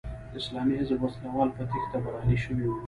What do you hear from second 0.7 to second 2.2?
حزب وسله وال په تېښته